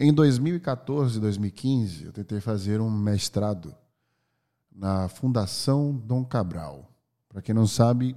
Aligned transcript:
Em 0.00 0.12
2014 0.12 1.18
e 1.18 1.20
2015, 1.20 2.04
eu 2.04 2.12
tentei 2.12 2.40
fazer 2.40 2.80
um 2.80 2.88
mestrado 2.88 3.74
na 4.70 5.08
Fundação 5.08 5.92
Dom 5.92 6.24
Cabral. 6.24 6.88
Para 7.28 7.42
quem 7.42 7.52
não 7.52 7.66
sabe, 7.66 8.16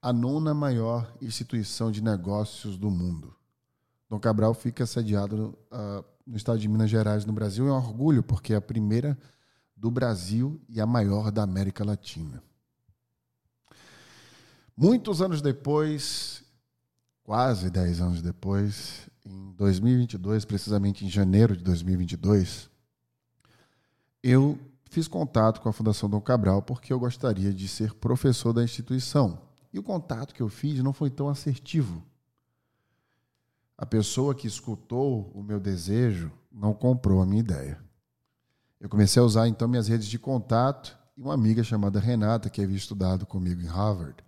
a 0.00 0.10
nona 0.10 0.54
maior 0.54 1.14
instituição 1.20 1.92
de 1.92 2.02
negócios 2.02 2.78
do 2.78 2.90
mundo. 2.90 3.36
Dom 4.08 4.18
Cabral 4.18 4.54
fica 4.54 4.86
sediado 4.86 5.54
uh, 5.70 6.02
no 6.26 6.38
estado 6.38 6.58
de 6.58 6.66
Minas 6.66 6.88
Gerais, 6.88 7.26
no 7.26 7.32
Brasil. 7.34 7.68
É 7.68 7.72
um 7.72 7.76
orgulho, 7.76 8.22
porque 8.22 8.54
é 8.54 8.56
a 8.56 8.62
primeira 8.62 9.18
do 9.76 9.90
Brasil 9.90 10.58
e 10.66 10.80
a 10.80 10.86
maior 10.86 11.30
da 11.30 11.42
América 11.42 11.84
Latina. 11.84 12.42
Muitos 14.74 15.20
anos 15.20 15.42
depois, 15.42 16.41
quase 17.32 17.70
10 17.70 18.02
anos 18.02 18.20
depois, 18.20 19.08
em 19.24 19.52
2022, 19.52 20.44
precisamente 20.44 21.06
em 21.06 21.08
janeiro 21.08 21.56
de 21.56 21.64
2022, 21.64 22.68
eu 24.22 24.58
fiz 24.90 25.08
contato 25.08 25.62
com 25.62 25.68
a 25.70 25.72
Fundação 25.72 26.10
Dom 26.10 26.20
Cabral 26.20 26.60
porque 26.60 26.92
eu 26.92 27.00
gostaria 27.00 27.50
de 27.50 27.66
ser 27.68 27.94
professor 27.94 28.52
da 28.52 28.62
instituição. 28.62 29.38
E 29.72 29.78
o 29.78 29.82
contato 29.82 30.34
que 30.34 30.42
eu 30.42 30.48
fiz 30.50 30.82
não 30.82 30.92
foi 30.92 31.08
tão 31.08 31.26
assertivo. 31.26 32.02
A 33.78 33.86
pessoa 33.86 34.34
que 34.34 34.46
escutou 34.46 35.32
o 35.34 35.42
meu 35.42 35.58
desejo 35.58 36.30
não 36.52 36.74
comprou 36.74 37.22
a 37.22 37.24
minha 37.24 37.40
ideia. 37.40 37.82
Eu 38.78 38.90
comecei 38.90 39.22
a 39.22 39.24
usar 39.24 39.48
então 39.48 39.66
minhas 39.66 39.88
redes 39.88 40.06
de 40.06 40.18
contato 40.18 40.98
e 41.16 41.22
uma 41.22 41.32
amiga 41.32 41.64
chamada 41.64 41.98
Renata, 41.98 42.50
que 42.50 42.60
havia 42.60 42.76
estudado 42.76 43.24
comigo 43.24 43.62
em 43.62 43.68
Harvard, 43.68 44.22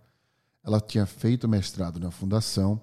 ela 0.63 0.81
tinha 0.81 1.05
feito 1.05 1.47
mestrado 1.47 1.99
na 1.99 2.09
fundação 2.09 2.81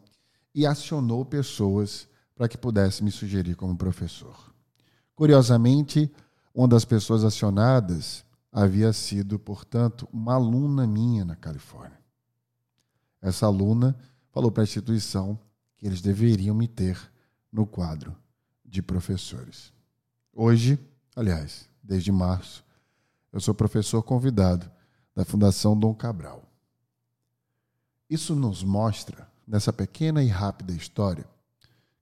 e 0.55 0.67
acionou 0.67 1.25
pessoas 1.25 2.09
para 2.35 2.49
que 2.49 2.59
pudesse 2.59 3.03
me 3.03 3.11
sugerir 3.11 3.55
como 3.55 3.77
professor. 3.77 4.53
Curiosamente, 5.15 6.11
uma 6.55 6.69
das 6.69 6.85
pessoas 6.85 7.25
acionadas 7.25 8.25
havia 8.51 8.93
sido, 8.93 9.39
portanto, 9.39 10.09
uma 10.13 10.35
aluna 10.35 10.87
minha 10.87 11.25
na 11.25 11.35
Califórnia. 11.35 11.99
Essa 13.21 13.47
aluna 13.47 13.97
falou 14.31 14.51
para 14.51 14.63
a 14.63 14.65
instituição 14.65 15.39
que 15.79 15.87
eles 15.87 16.01
deveriam 16.01 16.55
me 16.55 16.69
ter 16.69 16.99
no 17.51 17.67
quadro 17.67 18.17
de 18.65 18.83
professores. 18.83 19.73
Hoje, 20.33 20.79
aliás, 21.15 21.69
desde 21.83 22.11
março, 22.11 22.65
eu 23.33 23.41
sou 23.41 23.55
professor 23.55 24.03
convidado 24.03 24.71
da 25.15 25.25
Fundação 25.25 25.79
Dom 25.79 25.95
Cabral. 25.95 26.43
Isso 28.09 28.35
nos 28.35 28.63
mostra, 28.63 29.31
nessa 29.47 29.73
pequena 29.73 30.23
e 30.23 30.29
rápida 30.29 30.73
história, 30.73 31.25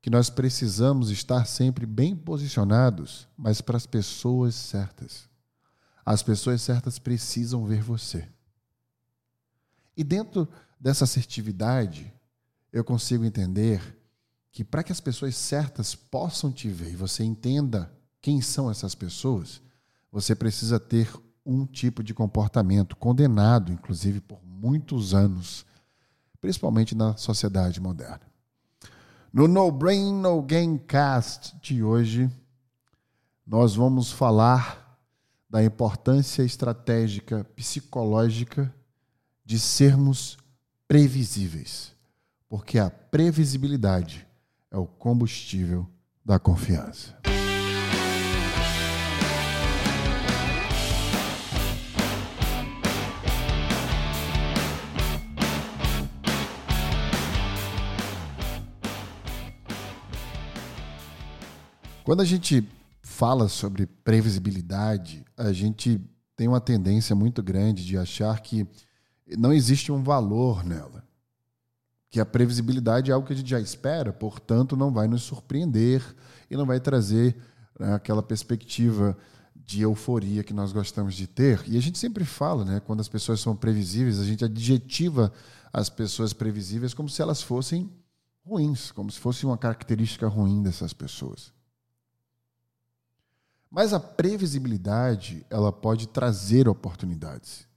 que 0.02 0.10
nós 0.10 0.30
precisamos 0.30 1.10
estar 1.10 1.46
sempre 1.46 1.84
bem 1.84 2.16
posicionados, 2.16 3.28
mas 3.36 3.60
para 3.60 3.76
as 3.76 3.86
pessoas 3.86 4.54
certas. 4.54 5.28
As 6.04 6.22
pessoas 6.22 6.62
certas 6.62 6.98
precisam 6.98 7.66
ver 7.66 7.82
você. 7.82 8.26
E 9.96 10.02
dentro 10.02 10.48
dessa 10.80 11.04
assertividade, 11.04 12.12
eu 12.72 12.82
consigo 12.82 13.24
entender 13.24 13.98
que 14.50 14.64
para 14.64 14.82
que 14.82 14.92
as 14.92 15.00
pessoas 15.00 15.36
certas 15.36 15.94
possam 15.94 16.50
te 16.50 16.68
ver 16.68 16.92
e 16.92 16.96
você 16.96 17.22
entenda 17.22 17.92
quem 18.20 18.40
são 18.40 18.70
essas 18.70 18.94
pessoas, 18.94 19.60
você 20.10 20.34
precisa 20.34 20.80
ter 20.80 21.10
um 21.44 21.66
tipo 21.66 22.02
de 22.02 22.12
comportamento 22.12 22.96
condenado, 22.96 23.72
inclusive 23.72 24.20
por 24.20 24.40
muitos 24.44 25.14
anos, 25.14 25.64
principalmente 26.40 26.94
na 26.94 27.16
sociedade 27.16 27.80
moderna. 27.80 28.22
No 29.32 29.46
No 29.46 29.70
Brain 29.70 30.14
No 30.14 30.42
Game 30.42 30.78
Cast 30.78 31.56
de 31.60 31.82
hoje, 31.82 32.30
nós 33.46 33.74
vamos 33.74 34.10
falar 34.10 34.98
da 35.48 35.62
importância 35.62 36.42
estratégica 36.42 37.44
psicológica 37.56 38.72
de 39.44 39.58
sermos 39.58 40.38
previsíveis, 40.86 41.92
porque 42.48 42.78
a 42.78 42.90
previsibilidade 42.90 44.26
é 44.70 44.78
o 44.78 44.86
combustível 44.86 45.86
da 46.24 46.38
confiança. 46.38 47.16
Quando 62.10 62.22
a 62.22 62.24
gente 62.24 62.68
fala 63.04 63.48
sobre 63.48 63.86
previsibilidade, 63.86 65.24
a 65.36 65.52
gente 65.52 66.00
tem 66.34 66.48
uma 66.48 66.60
tendência 66.60 67.14
muito 67.14 67.40
grande 67.40 67.86
de 67.86 67.96
achar 67.96 68.40
que 68.40 68.66
não 69.38 69.52
existe 69.52 69.92
um 69.92 70.02
valor 70.02 70.64
nela. 70.64 71.04
Que 72.10 72.18
a 72.18 72.26
previsibilidade 72.26 73.12
é 73.12 73.14
algo 73.14 73.28
que 73.28 73.32
a 73.32 73.36
gente 73.36 73.48
já 73.48 73.60
espera, 73.60 74.12
portanto, 74.12 74.76
não 74.76 74.92
vai 74.92 75.06
nos 75.06 75.22
surpreender 75.22 76.02
e 76.50 76.56
não 76.56 76.66
vai 76.66 76.80
trazer 76.80 77.36
né, 77.78 77.94
aquela 77.94 78.24
perspectiva 78.24 79.16
de 79.54 79.82
euforia 79.82 80.42
que 80.42 80.52
nós 80.52 80.72
gostamos 80.72 81.14
de 81.14 81.28
ter. 81.28 81.62
E 81.68 81.76
a 81.76 81.80
gente 81.80 81.96
sempre 81.96 82.24
fala, 82.24 82.64
né, 82.64 82.80
quando 82.80 82.98
as 82.98 83.08
pessoas 83.08 83.38
são 83.38 83.54
previsíveis, 83.54 84.18
a 84.18 84.24
gente 84.24 84.44
adjetiva 84.44 85.32
as 85.72 85.88
pessoas 85.88 86.32
previsíveis 86.32 86.92
como 86.92 87.08
se 87.08 87.22
elas 87.22 87.40
fossem 87.40 87.88
ruins, 88.44 88.90
como 88.90 89.12
se 89.12 89.20
fosse 89.20 89.46
uma 89.46 89.56
característica 89.56 90.26
ruim 90.26 90.60
dessas 90.60 90.92
pessoas. 90.92 91.52
Mas 93.70 93.92
a 93.92 94.00
previsibilidade, 94.00 95.46
ela 95.48 95.70
pode 95.70 96.08
trazer 96.08 96.68
oportunidades. 96.68 97.68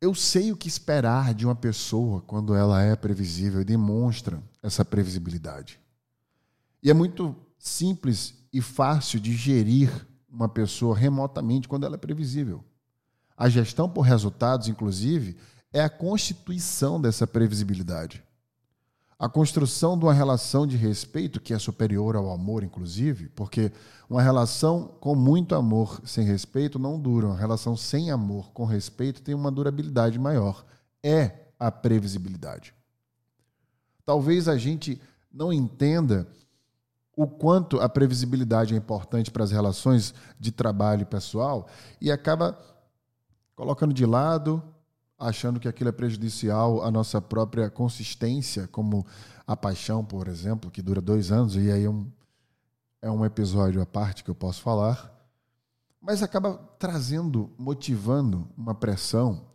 Eu 0.00 0.14
sei 0.14 0.52
o 0.52 0.56
que 0.56 0.68
esperar 0.68 1.34
de 1.34 1.46
uma 1.46 1.56
pessoa 1.56 2.20
quando 2.20 2.54
ela 2.54 2.82
é 2.82 2.94
previsível 2.94 3.60
e 3.60 3.64
demonstra 3.64 4.42
essa 4.62 4.84
previsibilidade. 4.84 5.80
E 6.82 6.90
é 6.90 6.94
muito 6.94 7.34
simples 7.58 8.34
e 8.52 8.60
fácil 8.60 9.18
de 9.18 9.34
gerir 9.34 10.06
uma 10.30 10.48
pessoa 10.48 10.96
remotamente 10.96 11.66
quando 11.66 11.84
ela 11.84 11.96
é 11.96 11.98
previsível. 11.98 12.62
A 13.36 13.48
gestão 13.48 13.88
por 13.88 14.02
resultados, 14.02 14.68
inclusive, 14.68 15.36
é 15.72 15.80
a 15.80 15.90
constituição 15.90 17.00
dessa 17.00 17.26
previsibilidade. 17.26 18.22
A 19.18 19.28
construção 19.28 19.98
de 19.98 20.04
uma 20.04 20.14
relação 20.14 20.64
de 20.64 20.76
respeito, 20.76 21.40
que 21.40 21.52
é 21.52 21.58
superior 21.58 22.14
ao 22.14 22.30
amor, 22.30 22.62
inclusive, 22.62 23.28
porque 23.30 23.72
uma 24.08 24.22
relação 24.22 24.94
com 25.00 25.16
muito 25.16 25.56
amor 25.56 26.00
sem 26.04 26.24
respeito 26.24 26.78
não 26.78 27.00
dura. 27.00 27.26
Uma 27.26 27.36
relação 27.36 27.76
sem 27.76 28.12
amor 28.12 28.52
com 28.52 28.64
respeito 28.64 29.20
tem 29.20 29.34
uma 29.34 29.50
durabilidade 29.50 30.18
maior. 30.20 30.64
É 31.02 31.48
a 31.58 31.68
previsibilidade. 31.68 32.72
Talvez 34.04 34.46
a 34.46 34.56
gente 34.56 35.00
não 35.32 35.52
entenda 35.52 36.28
o 37.16 37.26
quanto 37.26 37.80
a 37.80 37.88
previsibilidade 37.88 38.72
é 38.72 38.76
importante 38.76 39.32
para 39.32 39.42
as 39.42 39.50
relações 39.50 40.14
de 40.38 40.52
trabalho 40.52 41.04
pessoal 41.04 41.66
e 42.00 42.12
acaba 42.12 42.56
colocando 43.56 43.92
de 43.92 44.06
lado, 44.06 44.62
achando 45.18 45.58
que 45.58 45.66
aquilo 45.66 45.88
é 45.88 45.92
prejudicial 45.92 46.82
à 46.82 46.90
nossa 46.90 47.20
própria 47.20 47.68
consistência, 47.68 48.68
como 48.68 49.04
a 49.46 49.56
paixão, 49.56 50.04
por 50.04 50.28
exemplo, 50.28 50.70
que 50.70 50.80
dura 50.80 51.00
dois 51.00 51.32
anos, 51.32 51.56
e 51.56 51.70
aí 51.70 51.84
é 51.84 51.90
um, 51.90 52.06
é 53.02 53.10
um 53.10 53.24
episódio 53.24 53.82
à 53.82 53.86
parte 53.86 54.22
que 54.22 54.30
eu 54.30 54.34
posso 54.34 54.62
falar, 54.62 55.12
mas 56.00 56.22
acaba 56.22 56.56
trazendo, 56.78 57.50
motivando 57.58 58.48
uma 58.56 58.74
pressão 58.74 59.48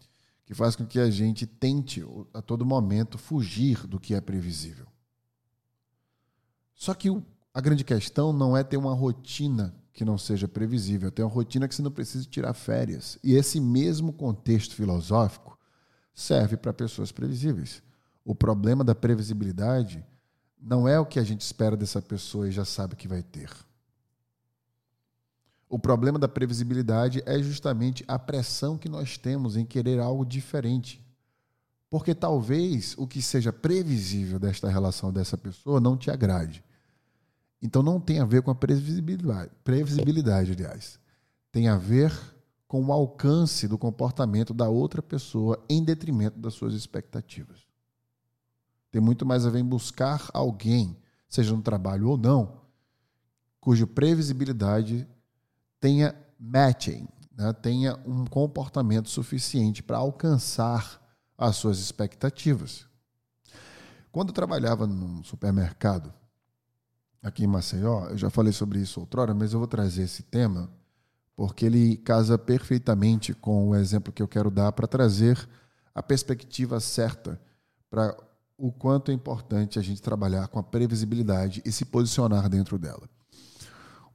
que 0.46 0.54
faz 0.54 0.76
com 0.76 0.86
que 0.86 1.00
a 1.00 1.10
gente 1.10 1.48
tente 1.48 2.06
a 2.34 2.42
todo 2.42 2.66
momento 2.66 3.18
fugir 3.18 3.88
do 3.88 4.00
que 4.00 4.14
é 4.14 4.20
previsível. 4.20 4.86
Só 6.76 6.94
que 6.94 7.10
a 7.54 7.62
grande 7.62 7.86
questão 7.86 8.34
não 8.34 8.58
é 8.58 8.64
ter 8.64 8.76
uma 8.76 8.94
rotina 8.94 9.74
que 9.94 10.04
não 10.04 10.18
seja 10.18 10.48
previsível, 10.48 11.08
é 11.08 11.12
ter 11.12 11.24
uma 11.24 11.32
rotina 11.32 11.68
que 11.68 11.76
você 11.76 11.82
não 11.82 11.92
precise 11.92 12.26
tirar 12.26 12.54
férias. 12.54 13.18
E 13.24 13.36
esse 13.36 13.60
mesmo 13.62 14.12
contexto 14.12 14.76
filosófico 14.76 15.53
serve 16.14 16.58
para 16.58 16.74
pessoas 16.74 17.12
previsíveis. 17.12 17.82
O 18.24 18.34
problema 18.36 18.84
da 18.84 18.96
previsibilidade 18.96 20.06
não 20.62 20.88
é 20.88 21.00
o 21.00 21.06
que 21.06 21.20
a 21.20 21.24
gente 21.24 21.42
espera 21.42 21.76
dessa 21.76 22.02
pessoa 22.02 22.48
e 22.48 22.52
já 22.52 22.64
sabe 22.64 22.96
que 22.96 23.08
vai 23.08 23.22
ter. 23.22 23.50
O 25.68 25.80
problema 25.80 26.20
da 26.20 26.28
previsibilidade 26.28 27.24
é 27.26 27.42
justamente 27.42 28.04
a 28.08 28.20
pressão 28.20 28.78
que 28.78 28.88
nós 28.88 29.18
temos 29.18 29.58
em 29.58 29.66
querer 29.66 30.00
algo 30.00 30.24
diferente. 30.24 31.04
Porque 31.90 32.14
talvez 32.14 32.96
o 32.98 33.08
que 33.08 33.22
seja 33.22 33.52
previsível 33.52 34.40
desta 34.40 34.70
relação 34.70 35.12
dessa 35.12 35.38
pessoa 35.38 35.80
não 35.80 35.98
te 35.98 36.12
agrade. 36.12 36.64
Então 37.62 37.82
não 37.82 38.00
tem 38.00 38.20
a 38.20 38.26
ver 38.26 38.42
com 38.42 38.52
a 38.52 38.56
previsibilidade, 38.56 39.52
previsibilidade 39.64 40.52
aliás. 40.52 41.00
Tem 41.52 41.68
a 41.68 41.78
ver 41.78 42.12
com 42.74 42.84
o 42.84 42.92
alcance 42.92 43.68
do 43.68 43.78
comportamento 43.78 44.52
da 44.52 44.68
outra 44.68 45.00
pessoa 45.00 45.64
em 45.70 45.84
detrimento 45.84 46.40
das 46.40 46.56
suas 46.56 46.74
expectativas. 46.74 47.60
Tem 48.92 49.00
muito 49.00 49.28
mais 49.28 49.46
a 49.46 49.52
ver 49.52 49.60
em 49.60 49.64
buscar 49.64 50.28
alguém, 50.34 50.98
seja 51.30 51.56
no 51.56 51.62
trabalho 51.62 52.10
ou 52.10 52.18
não, 52.18 52.64
cuja 53.62 53.86
previsibilidade 53.86 55.08
tenha 55.80 56.16
matching, 56.40 57.08
né? 57.38 57.54
tenha 57.54 57.96
um 58.08 58.26
comportamento 58.26 59.08
suficiente 59.08 59.84
para 59.84 60.00
alcançar 60.00 61.00
as 61.38 61.58
suas 61.58 61.78
expectativas. 61.78 62.88
Quando 64.12 64.30
eu 64.30 64.34
trabalhava 64.34 64.88
num 64.88 65.24
supermercado 65.24 66.12
aqui 67.22 67.44
em 67.44 67.48
Maceió, 67.48 68.08
eu 68.08 68.18
já 68.18 68.32
falei 68.32 68.52
sobre 68.52 68.80
isso 68.80 69.00
outrora, 69.00 69.32
mas 69.32 69.54
eu 69.54 69.60
vou 69.60 69.68
trazer 69.68 70.02
esse 70.02 70.24
tema 70.24 70.72
porque 71.36 71.66
ele 71.66 71.98
casa 71.98 72.38
perfeitamente 72.38 73.34
com 73.34 73.70
o 73.70 73.76
exemplo 73.76 74.14
que 74.14 74.22
eu 74.22 74.28
quero 74.28 74.52
dar 74.52 74.72
para 74.72 74.88
trazer 74.88 75.48
a 75.94 76.02
perspectiva 76.02 76.80
certa 76.80 77.40
para 77.90 78.16
o 78.58 78.72
quanto 78.72 79.12
é 79.12 79.14
importante 79.14 79.78
a 79.78 79.82
gente 79.82 80.02
trabalhar 80.02 80.48
com 80.48 80.60
a 80.60 80.64
previsibilidade 80.64 81.62
e 81.66 81.72
se 81.72 81.86
posicionar 81.86 82.48
dentro 82.50 82.78
dela. 82.78 83.10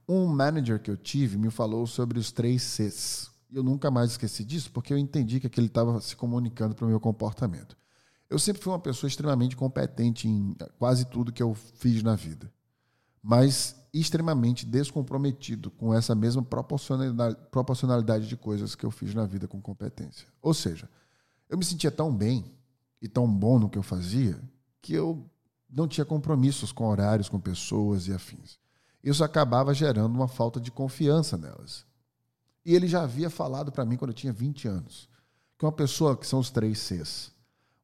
Um 0.07 0.25
manager 0.25 0.81
que 0.81 0.89
eu 0.89 0.97
tive 0.97 1.37
me 1.37 1.51
falou 1.51 1.85
sobre 1.85 2.17
os 2.17 2.31
três 2.31 2.63
Cs. 2.63 3.29
E 3.51 3.55
eu 3.55 3.63
nunca 3.63 3.91
mais 3.91 4.11
esqueci 4.11 4.43
disso, 4.43 4.71
porque 4.71 4.93
eu 4.93 4.97
entendi 4.97 5.39
que 5.39 5.47
aquele 5.47 5.67
estava 5.67 6.01
se 6.01 6.15
comunicando 6.15 6.73
para 6.73 6.85
o 6.85 6.89
meu 6.89 6.99
comportamento. 6.99 7.77
Eu 8.29 8.39
sempre 8.39 8.61
fui 8.61 8.71
uma 8.71 8.79
pessoa 8.79 9.07
extremamente 9.07 9.55
competente 9.55 10.27
em 10.27 10.55
quase 10.77 11.05
tudo 11.05 11.31
que 11.31 11.41
eu 11.41 11.53
fiz 11.53 12.03
na 12.03 12.15
vida, 12.15 12.51
mas 13.21 13.75
extremamente 13.93 14.65
descomprometido 14.65 15.71
com 15.71 15.93
essa 15.93 16.13
mesma 16.13 16.43
proporcionalidade, 16.43 17.37
proporcionalidade 17.51 18.27
de 18.27 18.37
coisas 18.37 18.75
que 18.75 18.85
eu 18.85 18.91
fiz 18.91 19.13
na 19.15 19.25
vida 19.25 19.47
com 19.47 19.61
competência. 19.61 20.27
Ou 20.41 20.53
seja, 20.53 20.89
eu 21.49 21.57
me 21.57 21.65
sentia 21.65 21.91
tão 21.91 22.13
bem 22.15 22.45
e 23.01 23.07
tão 23.07 23.27
bom 23.31 23.57
no 23.57 23.69
que 23.69 23.77
eu 23.77 23.83
fazia 23.83 24.39
que 24.81 24.93
eu 24.93 25.25
não 25.69 25.87
tinha 25.87 26.05
compromissos 26.05 26.71
com 26.71 26.87
horários, 26.87 27.29
com 27.29 27.39
pessoas 27.39 28.07
e 28.07 28.13
afins. 28.13 28.59
Isso 29.03 29.23
acabava 29.23 29.73
gerando 29.73 30.15
uma 30.15 30.27
falta 30.27 30.59
de 30.59 30.71
confiança 30.71 31.37
nelas. 31.37 31.85
E 32.65 32.75
ele 32.75 32.87
já 32.87 33.03
havia 33.03 33.29
falado 33.29 33.71
para 33.71 33.85
mim 33.85 33.97
quando 33.97 34.11
eu 34.11 34.15
tinha 34.15 34.33
20 34.33 34.67
anos 34.67 35.09
que 35.59 35.65
uma 35.65 35.71
pessoa 35.73 36.15
que 36.15 36.25
são 36.25 36.39
os 36.39 36.49
três 36.49 36.79
Cs. 36.79 37.31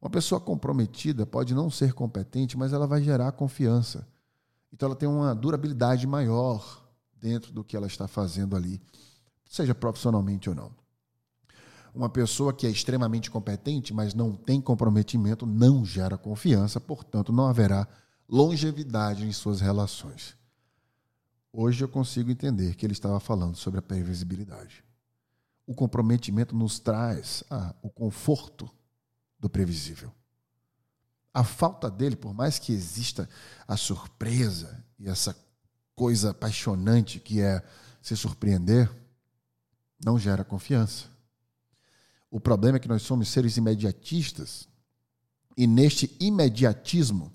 Uma 0.01 0.09
pessoa 0.09 0.39
comprometida 0.39 1.25
pode 1.25 1.53
não 1.53 1.69
ser 1.69 1.93
competente, 1.93 2.57
mas 2.57 2.71
ela 2.71 2.87
vai 2.87 3.03
gerar 3.03 3.33
confiança. 3.33 4.07
Então 4.75 4.87
ela 4.87 4.95
tem 4.95 5.07
uma 5.07 5.33
durabilidade 5.33 6.05
maior 6.05 6.85
dentro 7.15 7.53
do 7.53 7.63
que 7.63 7.77
ela 7.77 7.87
está 7.87 8.09
fazendo 8.09 8.57
ali, 8.57 8.81
seja 9.49 9.73
profissionalmente 9.73 10.49
ou 10.49 10.55
não. 10.55 10.69
Uma 11.93 12.09
pessoa 12.09 12.53
que 12.53 12.67
é 12.67 12.69
extremamente 12.69 13.31
competente, 13.31 13.93
mas 13.93 14.13
não 14.13 14.35
tem 14.35 14.59
comprometimento, 14.59 15.45
não 15.45 15.85
gera 15.85 16.17
confiança, 16.17 16.81
portanto, 16.81 17.31
não 17.31 17.47
haverá 17.47 17.87
longevidade 18.27 19.25
em 19.25 19.31
suas 19.31 19.61
relações. 19.61 20.35
Hoje 21.53 21.81
eu 21.81 21.87
consigo 21.87 22.29
entender 22.29 22.75
que 22.75 22.85
ele 22.85 22.91
estava 22.91 23.17
falando 23.21 23.55
sobre 23.55 23.79
a 23.79 23.81
previsibilidade. 23.81 24.83
O 25.65 25.73
comprometimento 25.73 26.53
nos 26.53 26.79
traz 26.79 27.45
ah, 27.49 27.73
o 27.81 27.89
conforto 27.89 28.69
do 29.39 29.49
previsível. 29.49 30.11
A 31.35 31.43
falta 31.43 31.91
dele, 31.91 32.15
por 32.15 32.33
mais 32.33 32.57
que 32.57 32.71
exista 32.71 33.27
a 33.67 33.75
surpresa 33.75 34.81
e 34.97 35.09
essa 35.09 35.35
coisa 35.93 36.29
apaixonante 36.29 37.19
que 37.19 37.41
é 37.41 37.61
se 38.01 38.15
surpreender, 38.15 38.89
não 40.01 40.17
gera 40.17 40.45
confiança. 40.45 41.07
O 42.31 42.39
problema 42.39 42.77
é 42.77 42.79
que 42.79 42.87
nós 42.87 43.01
somos 43.01 43.27
seres 43.27 43.57
imediatistas 43.57 44.69
e 45.57 45.67
neste 45.67 46.15
imediatismo 46.21 47.33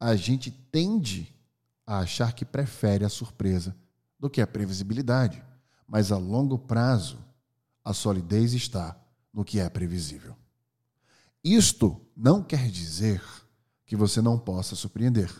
a 0.00 0.16
gente 0.16 0.50
tende 0.50 1.36
a 1.86 1.98
achar 1.98 2.32
que 2.32 2.46
prefere 2.46 3.04
a 3.04 3.10
surpresa 3.10 3.76
do 4.18 4.30
que 4.30 4.40
a 4.40 4.46
previsibilidade. 4.46 5.44
Mas 5.86 6.10
a 6.10 6.16
longo 6.16 6.58
prazo, 6.58 7.22
a 7.84 7.92
solidez 7.92 8.54
está 8.54 8.98
no 9.30 9.44
que 9.44 9.60
é 9.60 9.68
previsível. 9.68 10.34
Isto 11.44 12.00
não 12.16 12.42
quer 12.42 12.70
dizer 12.70 13.22
que 13.92 13.96
você 13.96 14.22
não 14.22 14.38
possa 14.38 14.74
surpreender. 14.74 15.30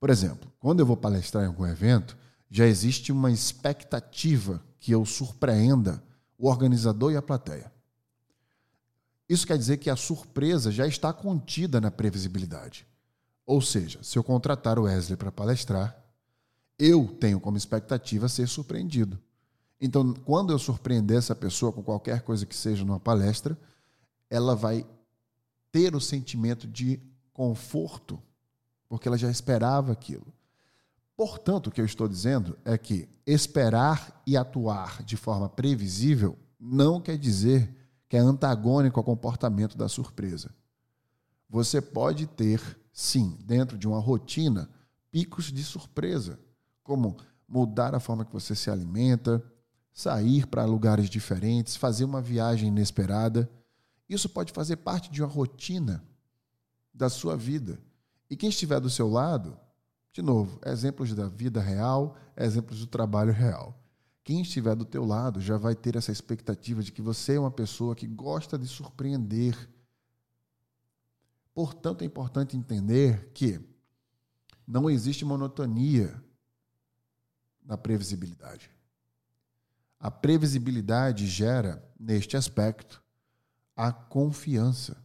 Por 0.00 0.10
exemplo, 0.10 0.52
quando 0.58 0.80
eu 0.80 0.86
vou 0.86 0.96
palestrar 0.96 1.44
em 1.44 1.46
algum 1.46 1.64
evento, 1.64 2.18
já 2.50 2.66
existe 2.66 3.12
uma 3.12 3.30
expectativa 3.30 4.60
que 4.80 4.90
eu 4.90 5.06
surpreenda 5.06 6.02
o 6.36 6.48
organizador 6.48 7.12
e 7.12 7.16
a 7.16 7.22
plateia. 7.22 7.72
Isso 9.28 9.46
quer 9.46 9.56
dizer 9.56 9.76
que 9.76 9.90
a 9.90 9.94
surpresa 9.94 10.72
já 10.72 10.84
está 10.84 11.12
contida 11.12 11.80
na 11.80 11.88
previsibilidade. 11.88 12.84
Ou 13.46 13.62
seja, 13.62 14.02
se 14.02 14.18
eu 14.18 14.24
contratar 14.24 14.76
o 14.76 14.82
Wesley 14.82 15.16
para 15.16 15.30
palestrar, 15.30 15.96
eu 16.76 17.06
tenho 17.20 17.38
como 17.38 17.56
expectativa 17.56 18.28
ser 18.28 18.48
surpreendido. 18.48 19.20
Então, 19.80 20.14
quando 20.24 20.52
eu 20.52 20.58
surpreender 20.58 21.18
essa 21.18 21.36
pessoa 21.36 21.70
com 21.70 21.80
qualquer 21.80 22.22
coisa 22.22 22.44
que 22.44 22.56
seja 22.56 22.84
numa 22.84 22.98
palestra, 22.98 23.56
ela 24.28 24.56
vai 24.56 24.84
ter 25.72 25.96
o 25.96 26.00
sentimento 26.00 26.68
de 26.68 27.00
conforto, 27.32 28.22
porque 28.88 29.08
ela 29.08 29.18
já 29.18 29.30
esperava 29.30 29.90
aquilo. 29.90 30.32
Portanto, 31.16 31.66
o 31.66 31.70
que 31.70 31.80
eu 31.80 31.84
estou 31.84 32.06
dizendo 32.06 32.58
é 32.64 32.76
que 32.78 33.08
esperar 33.26 34.22
e 34.26 34.36
atuar 34.36 35.02
de 35.02 35.16
forma 35.16 35.48
previsível 35.48 36.38
não 36.60 37.00
quer 37.00 37.18
dizer 37.18 37.74
que 38.08 38.16
é 38.16 38.20
antagônico 38.20 39.00
ao 39.00 39.04
comportamento 39.04 39.76
da 39.76 39.88
surpresa. 39.88 40.54
Você 41.48 41.80
pode 41.80 42.26
ter, 42.26 42.60
sim, 42.92 43.36
dentro 43.44 43.76
de 43.76 43.88
uma 43.88 43.98
rotina, 43.98 44.68
picos 45.10 45.52
de 45.52 45.64
surpresa, 45.64 46.38
como 46.82 47.16
mudar 47.48 47.94
a 47.94 48.00
forma 48.00 48.24
que 48.24 48.32
você 48.32 48.54
se 48.54 48.70
alimenta, 48.70 49.42
sair 49.92 50.46
para 50.46 50.64
lugares 50.64 51.10
diferentes, 51.10 51.76
fazer 51.76 52.04
uma 52.04 52.22
viagem 52.22 52.68
inesperada. 52.68 53.50
Isso 54.08 54.28
pode 54.28 54.52
fazer 54.52 54.76
parte 54.76 55.10
de 55.10 55.22
uma 55.22 55.28
rotina 55.28 56.04
da 56.92 57.08
sua 57.08 57.36
vida. 57.36 57.80
E 58.28 58.36
quem 58.36 58.48
estiver 58.48 58.80
do 58.80 58.90
seu 58.90 59.08
lado 59.08 59.58
de 60.12 60.20
novo, 60.20 60.60
exemplos 60.66 61.14
da 61.14 61.26
vida 61.26 61.60
real, 61.60 62.16
exemplos 62.36 62.80
do 62.80 62.86
trabalho 62.86 63.32
real. 63.32 63.78
Quem 64.22 64.42
estiver 64.42 64.76
do 64.76 64.84
teu 64.84 65.04
lado 65.04 65.40
já 65.40 65.56
vai 65.56 65.74
ter 65.74 65.96
essa 65.96 66.12
expectativa 66.12 66.82
de 66.82 66.92
que 66.92 67.00
você 67.00 67.34
é 67.34 67.40
uma 67.40 67.50
pessoa 67.50 67.96
que 67.96 68.06
gosta 68.06 68.58
de 68.58 68.68
surpreender. 68.68 69.56
Portanto, 71.54 72.02
é 72.02 72.04
importante 72.04 72.56
entender 72.56 73.30
que 73.32 73.58
não 74.66 74.88
existe 74.88 75.24
monotonia 75.24 76.22
na 77.64 77.76
previsibilidade. 77.76 78.70
A 79.98 80.10
previsibilidade 80.10 81.26
gera, 81.26 81.82
neste 81.98 82.36
aspecto, 82.36 83.01
a 83.76 83.92
confiança. 83.92 84.96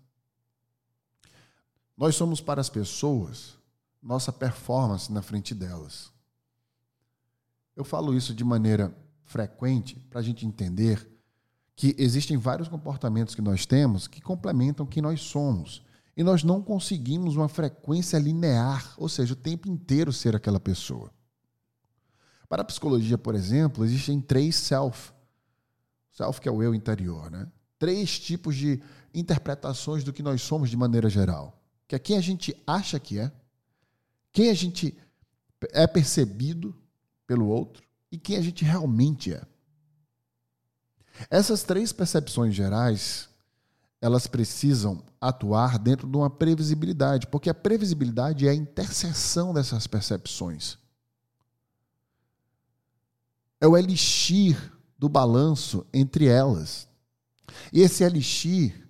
Nós 1.97 2.15
somos 2.15 2.41
para 2.41 2.61
as 2.61 2.69
pessoas 2.69 3.57
nossa 4.01 4.31
performance 4.31 5.11
na 5.11 5.21
frente 5.21 5.53
delas. 5.53 6.11
Eu 7.75 7.83
falo 7.83 8.15
isso 8.15 8.33
de 8.33 8.43
maneira 8.43 8.95
frequente 9.23 9.99
para 10.09 10.19
a 10.19 10.23
gente 10.23 10.45
entender 10.45 11.07
que 11.75 11.95
existem 11.97 12.37
vários 12.37 12.67
comportamentos 12.67 13.35
que 13.35 13.41
nós 13.41 13.65
temos 13.65 14.07
que 14.07 14.21
complementam 14.21 14.85
quem 14.85 15.01
nós 15.01 15.21
somos. 15.21 15.85
E 16.15 16.23
nós 16.23 16.43
não 16.43 16.63
conseguimos 16.63 17.35
uma 17.35 17.47
frequência 17.47 18.17
linear, 18.17 18.95
ou 18.97 19.07
seja, 19.07 19.33
o 19.33 19.35
tempo 19.35 19.69
inteiro 19.69 20.11
ser 20.11 20.35
aquela 20.35 20.59
pessoa. 20.59 21.11
Para 22.49 22.63
a 22.63 22.65
psicologia, 22.65 23.17
por 23.17 23.35
exemplo, 23.35 23.85
existem 23.85 24.19
três 24.19 24.55
self. 24.55 25.11
Self 26.11 26.41
que 26.41 26.49
é 26.49 26.51
o 26.51 26.63
eu 26.63 26.73
interior, 26.73 27.29
né? 27.29 27.47
Três 27.79 28.19
tipos 28.19 28.55
de 28.55 28.81
interpretações 29.13 30.03
do 30.03 30.13
que 30.13 30.23
nós 30.23 30.41
somos 30.41 30.69
de 30.69 30.77
maneira 30.77 31.09
geral. 31.09 31.61
Que 31.87 31.95
é 31.95 31.99
quem 31.99 32.17
a 32.17 32.21
gente 32.21 32.55
acha 32.65 32.99
que 32.99 33.19
é, 33.19 33.31
quem 34.31 34.49
a 34.49 34.53
gente 34.53 34.97
é 35.71 35.87
percebido 35.87 36.75
pelo 37.25 37.47
outro 37.47 37.83
e 38.11 38.17
quem 38.17 38.37
a 38.37 38.41
gente 38.41 38.63
realmente 38.63 39.33
é. 39.33 39.41
Essas 41.29 41.63
três 41.63 41.91
percepções 41.91 42.53
gerais, 42.53 43.27
elas 43.99 44.27
precisam 44.27 45.03
atuar 45.19 45.79
dentro 45.79 46.07
de 46.07 46.15
uma 46.15 46.29
previsibilidade, 46.29 47.27
porque 47.27 47.49
a 47.49 47.53
previsibilidade 47.53 48.47
é 48.47 48.51
a 48.51 48.55
interseção 48.55 49.53
dessas 49.53 49.87
percepções. 49.87 50.77
É 53.59 53.67
o 53.67 53.75
elixir 53.75 54.71
do 54.97 55.09
balanço 55.09 55.85
entre 55.91 56.27
elas. 56.27 56.86
E 57.71 57.81
esse 57.81 58.03
elixir 58.03 58.87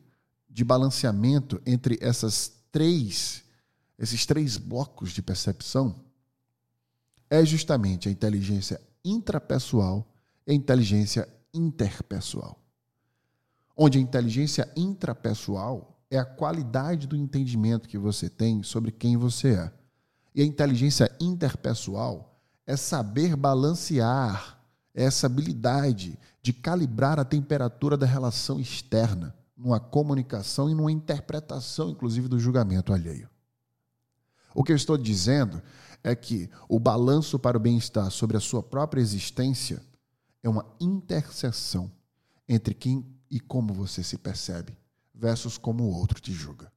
de 0.49 0.63
balanceamento 0.63 1.61
entre 1.65 1.97
essas 2.01 2.51
três 2.71 3.45
esses 3.97 4.25
três 4.25 4.57
blocos 4.57 5.11
de 5.11 5.21
percepção, 5.21 6.03
é 7.29 7.43
justamente 7.43 8.07
a 8.07 8.11
inteligência 8.11 8.79
intrapessoal 9.03 10.07
e 10.45 10.51
a 10.51 10.55
inteligência 10.55 11.27
interpessoal. 11.53 12.59
Onde 13.75 13.97
a 13.97 14.01
inteligência 14.01 14.71
intrapessoal 14.75 15.99
é 16.09 16.17
a 16.17 16.25
qualidade 16.25 17.07
do 17.07 17.15
entendimento 17.15 17.89
que 17.89 17.97
você 17.97 18.29
tem 18.29 18.63
sobre 18.63 18.91
quem 18.91 19.17
você 19.17 19.55
é. 19.55 19.73
E 20.33 20.41
a 20.41 20.45
inteligência 20.45 21.11
interpessoal 21.19 22.39
é 22.65 22.77
saber 22.77 23.35
balancear 23.35 24.56
essa 24.97 25.27
habilidade 25.27 26.17
de 26.41 26.51
calibrar 26.51 27.19
a 27.19 27.23
temperatura 27.23 27.95
da 27.95 28.07
relação 28.07 28.59
externa, 28.59 29.35
numa 29.55 29.79
comunicação 29.79 30.69
e 30.69 30.73
numa 30.73 30.91
interpretação, 30.91 31.91
inclusive, 31.91 32.27
do 32.27 32.39
julgamento 32.39 32.91
alheio. 32.91 33.29
O 34.55 34.63
que 34.63 34.71
eu 34.71 34.75
estou 34.75 34.97
dizendo 34.97 35.61
é 36.03 36.15
que 36.15 36.49
o 36.67 36.79
balanço 36.79 37.37
para 37.37 37.57
o 37.57 37.59
bem-estar 37.59 38.09
sobre 38.09 38.37
a 38.37 38.39
sua 38.39 38.63
própria 38.63 38.99
existência 38.99 39.79
é 40.41 40.49
uma 40.49 40.65
interseção 40.79 41.91
entre 42.49 42.73
quem 42.73 43.05
e 43.29 43.39
como 43.39 43.73
você 43.73 44.01
se 44.01 44.17
percebe 44.17 44.75
versus 45.13 45.59
como 45.59 45.83
o 45.83 45.93
outro 45.93 46.19
te 46.19 46.33
julga. 46.33 46.71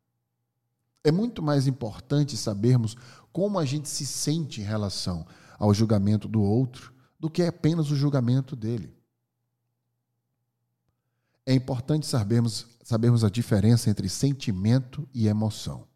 É 1.03 1.11
muito 1.11 1.43
mais 1.43 1.67
importante 1.67 2.37
sabermos 2.37 2.97
como 3.33 3.59
a 3.59 3.65
gente 3.65 3.89
se 3.89 4.05
sente 4.05 4.61
em 4.61 4.65
relação 4.65 5.27
ao 5.59 5.73
julgamento 5.73 6.29
do 6.29 6.43
outro 6.43 6.93
do 7.21 7.29
que 7.29 7.43
apenas 7.43 7.91
o 7.91 7.97
julgamento 7.97 8.57
dele. 8.57 8.97
É 11.45 11.53
importante 11.53 12.07
sabermos, 12.07 12.67
sabermos 12.83 13.23
a 13.23 13.29
diferença 13.29 13.91
entre 13.91 14.09
sentimento 14.09 15.07
e 15.13 15.29
emoção. 15.29 15.87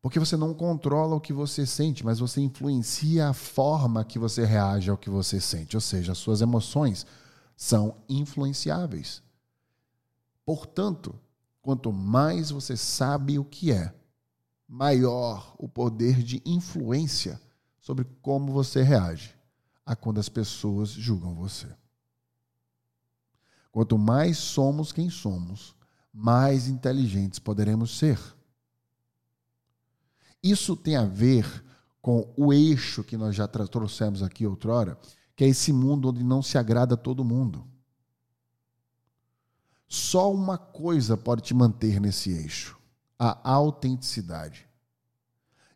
Porque 0.00 0.18
você 0.18 0.36
não 0.36 0.52
controla 0.52 1.14
o 1.14 1.20
que 1.20 1.32
você 1.32 1.64
sente, 1.64 2.04
mas 2.04 2.18
você 2.18 2.40
influencia 2.40 3.28
a 3.28 3.32
forma 3.32 4.04
que 4.04 4.18
você 4.18 4.44
reage 4.44 4.90
ao 4.90 4.98
que 4.98 5.08
você 5.08 5.40
sente. 5.40 5.76
Ou 5.76 5.80
seja, 5.80 6.10
as 6.10 6.18
suas 6.18 6.40
emoções 6.40 7.06
são 7.56 7.94
influenciáveis. 8.08 9.22
Portanto, 10.44 11.14
quanto 11.60 11.92
mais 11.92 12.50
você 12.50 12.76
sabe 12.76 13.38
o 13.38 13.44
que 13.44 13.70
é, 13.70 13.94
maior 14.66 15.54
o 15.56 15.68
poder 15.68 16.20
de 16.20 16.42
influência 16.44 17.40
sobre 17.78 18.04
como 18.20 18.52
você 18.52 18.82
reage 18.82 19.40
a 19.84 19.96
quando 19.96 20.18
as 20.18 20.28
pessoas 20.28 20.90
julgam 20.90 21.34
você. 21.34 21.68
Quanto 23.70 23.96
mais 23.96 24.38
somos 24.38 24.92
quem 24.92 25.08
somos, 25.08 25.74
mais 26.12 26.68
inteligentes 26.68 27.38
poderemos 27.38 27.96
ser. 27.96 28.18
Isso 30.42 30.76
tem 30.76 30.96
a 30.96 31.04
ver 31.04 31.64
com 32.02 32.32
o 32.36 32.52
eixo 32.52 33.04
que 33.04 33.16
nós 33.16 33.34
já 33.34 33.46
trouxemos 33.46 34.22
aqui 34.22 34.46
outrora, 34.46 34.98
que 35.36 35.44
é 35.44 35.48
esse 35.48 35.72
mundo 35.72 36.10
onde 36.10 36.22
não 36.22 36.42
se 36.42 36.58
agrada 36.58 36.94
a 36.94 36.98
todo 36.98 37.24
mundo. 37.24 37.66
Só 39.88 40.32
uma 40.32 40.58
coisa 40.58 41.16
pode 41.16 41.42
te 41.42 41.54
manter 41.54 42.00
nesse 42.00 42.30
eixo: 42.30 42.78
a 43.18 43.50
autenticidade. 43.50 44.66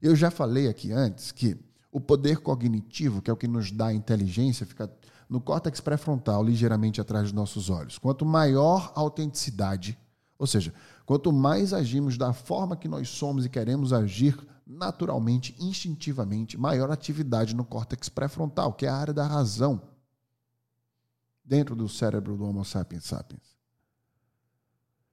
Eu 0.03 0.17
já 0.17 0.31
falei 0.31 0.69
aqui 0.69 0.93
antes 0.93 1.33
que 1.33 1.57
o 1.97 2.01
poder 2.01 2.41
cognitivo, 2.41 3.23
que 3.23 3.31
é 3.31 3.33
o 3.33 3.37
que 3.39 3.49
nos 3.49 3.73
dá 3.73 3.91
inteligência, 3.91 4.67
fica 4.67 4.95
no 5.31 5.41
córtex 5.41 5.81
pré-frontal, 5.81 6.45
ligeiramente 6.45 7.01
atrás 7.01 7.25
dos 7.25 7.33
nossos 7.33 7.71
olhos. 7.71 7.97
Quanto 7.97 8.23
maior 8.23 8.93
a 8.95 9.01
autenticidade, 9.01 9.99
ou 10.39 10.47
seja, 10.47 10.75
quanto 11.07 11.33
mais 11.33 11.73
agimos 11.73 12.19
da 12.19 12.35
forma 12.35 12.77
que 12.77 12.87
nós 12.87 13.09
somos 13.09 13.47
e 13.47 13.49
queremos 13.49 13.95
agir, 13.95 14.39
naturalmente, 14.67 15.57
instintivamente, 15.59 16.59
maior 16.59 16.91
atividade 16.91 17.57
no 17.57 17.65
córtex 17.65 18.11
pré-frontal, 18.11 18.75
que 18.75 18.85
é 18.85 18.91
a 18.91 18.95
área 18.95 19.15
da 19.15 19.27
razão, 19.27 19.81
dentro 21.43 21.75
do 21.75 21.89
cérebro 21.89 22.37
do 22.37 22.45
Homo 22.45 22.63
sapiens 22.63 23.05
sapiens. 23.05 23.57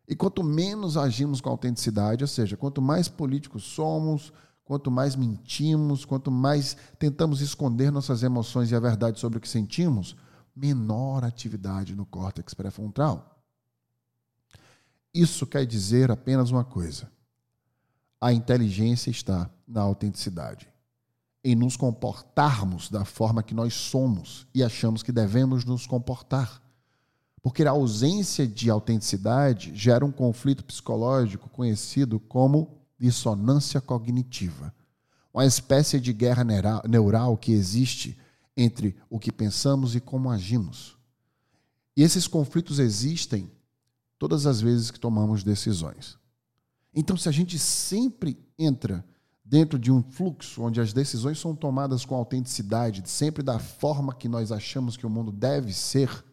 E 0.05 0.17
quanto 0.17 0.43
menos 0.43 0.97
agimos 0.97 1.39
com 1.39 1.49
autenticidade, 1.49 2.25
ou 2.25 2.27
seja, 2.27 2.57
quanto 2.57 2.81
mais 2.81 3.07
políticos 3.07 3.63
somos, 3.63 4.33
quanto 4.63 4.89
mais 4.89 5.15
mentimos, 5.15 6.05
quanto 6.05 6.31
mais 6.31 6.77
tentamos 6.97 7.41
esconder 7.41 7.91
nossas 7.91 8.23
emoções 8.23 8.71
e 8.71 8.75
a 8.75 8.79
verdade 8.79 9.19
sobre 9.19 9.37
o 9.37 9.41
que 9.41 9.49
sentimos, 9.49 10.15
menor 10.55 11.23
atividade 11.23 11.95
no 11.95 12.05
córtex 12.05 12.53
pré-frontal. 12.53 13.43
Isso 15.13 15.45
quer 15.45 15.65
dizer 15.65 16.09
apenas 16.09 16.49
uma 16.49 16.63
coisa: 16.63 17.11
a 18.19 18.31
inteligência 18.33 19.11
está 19.11 19.49
na 19.67 19.81
autenticidade, 19.81 20.67
em 21.43 21.55
nos 21.55 21.75
comportarmos 21.75 22.89
da 22.89 23.05
forma 23.05 23.43
que 23.43 23.53
nós 23.53 23.73
somos 23.73 24.47
e 24.53 24.63
achamos 24.63 25.03
que 25.03 25.11
devemos 25.11 25.65
nos 25.65 25.85
comportar. 25.85 26.61
Porque 27.41 27.63
a 27.63 27.71
ausência 27.71 28.47
de 28.47 28.69
autenticidade 28.69 29.75
gera 29.75 30.05
um 30.05 30.11
conflito 30.11 30.63
psicológico 30.63 31.49
conhecido 31.49 32.17
como 32.17 32.82
dissonância 33.03 33.81
cognitiva. 33.81 34.73
Uma 35.33 35.45
espécie 35.45 35.99
de 35.99 36.13
guerra 36.13 36.45
neural 36.87 37.35
que 37.35 37.51
existe 37.51 38.17
entre 38.55 38.95
o 39.09 39.19
que 39.19 39.29
pensamos 39.29 39.93
e 39.93 39.99
como 39.99 40.29
agimos. 40.29 40.97
E 41.97 42.01
esses 42.01 42.27
conflitos 42.27 42.79
existem 42.79 43.51
todas 44.17 44.45
as 44.45 44.61
vezes 44.61 44.89
que 44.89 44.99
tomamos 44.99 45.43
decisões. 45.43 46.17
Então, 46.95 47.17
se 47.17 47.27
a 47.27 47.31
gente 47.31 47.59
sempre 47.59 48.39
entra 48.57 49.03
dentro 49.43 49.77
de 49.77 49.91
um 49.91 50.01
fluxo 50.01 50.61
onde 50.61 50.79
as 50.79 50.93
decisões 50.93 51.37
são 51.37 51.53
tomadas 51.53 52.05
com 52.05 52.15
autenticidade, 52.15 53.03
sempre 53.09 53.43
da 53.43 53.59
forma 53.59 54.15
que 54.15 54.29
nós 54.29 54.49
achamos 54.49 54.95
que 54.95 55.05
o 55.05 55.09
mundo 55.09 55.29
deve 55.31 55.73
ser, 55.73 56.23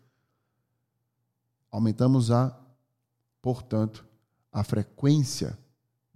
aumentamos 1.69 2.31
a, 2.31 2.57
portanto, 3.43 4.07
a 4.53 4.63
frequência 4.63 5.59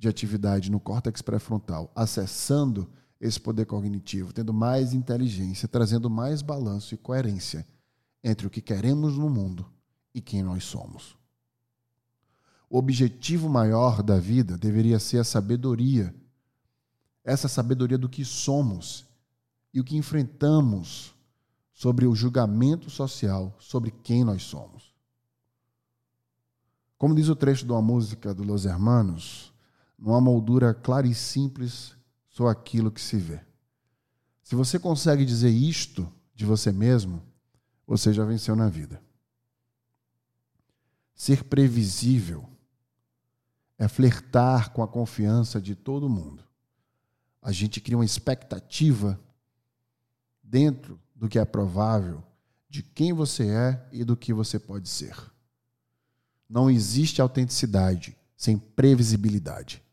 de 0.05 0.09
atividade 0.09 0.71
no 0.71 0.79
córtex 0.79 1.23
pré-frontal, 1.23 1.91
acessando 1.97 2.89
esse 3.19 3.41
poder 3.41 3.65
cognitivo, 3.65 4.35
tendo 4.35 4.53
mais 4.53 4.93
inteligência, 4.93 5.67
trazendo 5.67 6.11
mais 6.11 6.43
balanço 6.43 6.95
e 6.95 6.99
coerência 6.99 7.67
entre 8.23 8.47
o 8.47 8.51
que 8.51 8.61
queremos 8.61 9.17
no 9.17 9.31
mundo 9.31 9.67
e 10.15 10.21
quem 10.21 10.43
nós 10.43 10.65
somos. 10.65 11.17
O 12.69 12.77
objetivo 12.77 13.49
maior 13.49 14.03
da 14.03 14.19
vida 14.19 14.59
deveria 14.59 14.99
ser 14.99 15.19
a 15.19 15.25
sabedoria. 15.25 16.15
Essa 17.25 17.49
sabedoria 17.49 17.97
do 17.97 18.09
que 18.09 18.25
somos 18.25 19.07
e 19.73 19.81
o 19.81 19.85
que 19.85 19.97
enfrentamos 19.97 21.15
sobre 21.73 22.07
o 22.07 22.15
julgamento 22.15 22.91
social 22.91 23.57
sobre 23.59 23.91
quem 23.91 24.23
nós 24.23 24.43
somos. 24.43 24.93
Como 26.99 27.15
diz 27.15 27.29
o 27.29 27.37
trecho 27.37 27.65
de 27.65 27.73
uma 27.73 27.83
música 27.83 28.35
do 28.35 28.45
Los 28.45 28.67
Hermanos, 28.67 29.54
numa 29.99 30.21
moldura 30.21 30.75
clara 30.75 31.07
e 31.07 31.15
simples, 31.15 31.97
sou 32.29 32.49
aquilo 32.49 32.91
que 32.91 33.01
se 33.01 33.17
vê. 33.17 33.41
Se 34.43 34.55
você 34.55 34.79
consegue 34.79 35.25
dizer 35.25 35.51
isto 35.51 36.11
de 36.35 36.45
você 36.45 36.71
mesmo, 36.73 37.23
você 37.87 38.13
já 38.13 38.25
venceu 38.25 38.57
na 38.57 38.69
vida. 38.69 39.03
Ser 41.15 41.45
previsível 41.45 42.49
é 43.79 43.87
flertar 43.89 44.73
com 44.73 44.83
a 44.83 44.89
confiança 44.89 45.61
de 45.61 45.75
todo 45.75 46.09
mundo. 46.09 46.45
A 47.41 47.53
gente 47.53 47.81
cria 47.81 47.97
uma 47.97 48.05
expectativa 48.05 49.21
dentro 50.43 51.01
do 51.15 51.29
que 51.29 51.39
é 51.39 51.45
provável 51.45 52.23
de 52.69 52.83
quem 52.83 53.13
você 53.13 53.49
é 53.49 53.89
e 53.93 54.03
do 54.03 54.17
que 54.17 54.33
você 54.33 54.59
pode 54.59 54.89
ser. 54.89 55.17
Não 56.49 56.69
existe 56.69 57.21
autenticidade 57.21 58.17
sem 58.37 58.59
previsibilidade. 58.59 59.84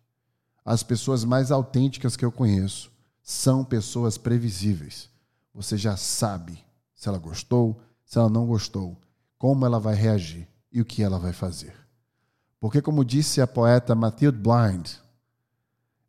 As 0.63 0.83
pessoas 0.83 1.23
mais 1.23 1.51
autênticas 1.51 2.15
que 2.15 2.23
eu 2.23 2.31
conheço 2.31 2.91
são 3.21 3.63
pessoas 3.63 4.17
previsíveis. 4.17 5.09
Você 5.53 5.75
já 5.77 5.97
sabe 5.97 6.63
se 6.93 7.09
ela 7.09 7.17
gostou, 7.17 7.81
se 8.05 8.17
ela 8.17 8.29
não 8.29 8.45
gostou, 8.45 8.97
como 9.37 9.65
ela 9.65 9.79
vai 9.79 9.95
reagir 9.95 10.47
e 10.71 10.79
o 10.79 10.85
que 10.85 11.01
ela 11.01 11.17
vai 11.17 11.33
fazer. 11.33 11.75
Porque, 12.59 12.81
como 12.81 13.03
disse 13.03 13.41
a 13.41 13.47
poeta 13.47 13.95
Mathilde 13.95 14.37
Blind, 14.37 14.91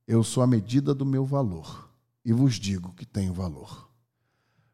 eu 0.06 0.22
sou 0.22 0.42
a 0.42 0.46
medida 0.46 0.94
do 0.94 1.06
meu 1.06 1.24
valor 1.24 1.90
e 2.24 2.32
vos 2.32 2.56
digo 2.56 2.92
que 2.92 3.06
tenho 3.06 3.32
valor. 3.32 3.90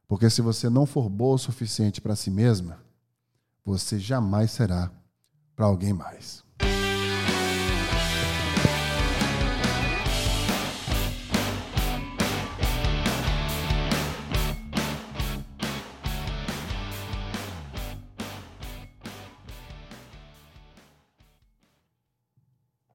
Porque 0.09 0.29
se 0.29 0.43
você 0.43 0.69
não 0.69 0.87
for 0.87 1.09
boa 1.09 1.37
o 1.37 1.39
suficiente 1.39 2.01
para 2.01 2.17
si 2.17 2.31
mesma, 2.31 2.83
você 3.65 3.99
jamais 3.99 4.51
será 4.51 4.91
para 5.55 5.67
alguém 5.67 5.93
mais. 5.93 6.43